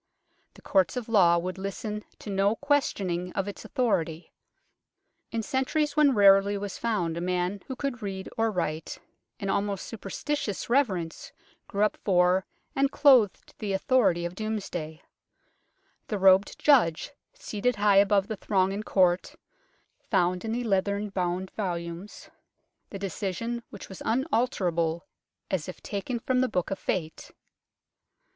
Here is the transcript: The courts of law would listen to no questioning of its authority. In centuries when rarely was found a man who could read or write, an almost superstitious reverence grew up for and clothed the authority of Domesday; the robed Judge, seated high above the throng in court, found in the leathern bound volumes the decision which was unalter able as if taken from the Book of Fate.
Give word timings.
The 0.55 0.63
courts 0.63 0.97
of 0.97 1.07
law 1.07 1.37
would 1.37 1.59
listen 1.59 2.03
to 2.17 2.31
no 2.31 2.55
questioning 2.55 3.31
of 3.33 3.47
its 3.47 3.63
authority. 3.63 4.33
In 5.31 5.43
centuries 5.43 5.95
when 5.95 6.15
rarely 6.15 6.57
was 6.57 6.75
found 6.79 7.17
a 7.17 7.21
man 7.21 7.61
who 7.67 7.75
could 7.75 8.01
read 8.01 8.27
or 8.35 8.49
write, 8.49 8.97
an 9.39 9.47
almost 9.51 9.85
superstitious 9.85 10.71
reverence 10.71 11.31
grew 11.67 11.83
up 11.83 11.97
for 11.97 12.47
and 12.75 12.89
clothed 12.91 13.53
the 13.59 13.73
authority 13.73 14.25
of 14.25 14.33
Domesday; 14.33 15.03
the 16.07 16.17
robed 16.17 16.57
Judge, 16.57 17.11
seated 17.35 17.75
high 17.75 17.97
above 17.97 18.27
the 18.27 18.35
throng 18.37 18.71
in 18.71 18.81
court, 18.81 19.35
found 20.09 20.43
in 20.43 20.51
the 20.51 20.63
leathern 20.63 21.09
bound 21.09 21.51
volumes 21.51 22.27
the 22.89 22.97
decision 22.97 23.61
which 23.69 23.87
was 23.87 24.01
unalter 24.03 24.67
able 24.69 25.05
as 25.51 25.69
if 25.69 25.79
taken 25.83 26.17
from 26.17 26.41
the 26.41 26.49
Book 26.49 26.71
of 26.71 26.79
Fate. 26.79 27.29